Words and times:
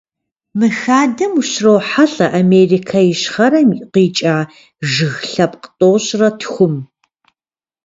Мы 0.57 0.67
хадэм 0.81 1.31
ущрохьэлӀэ 1.39 2.27
Америкэ 2.39 2.99
Ищхъэрэм 3.11 3.69
къикӀа 3.91 4.35
жыг 4.91 5.17
лъэпкъ 5.31 5.67
тӏощӏрэ 5.77 6.29
тхум. 6.39 6.75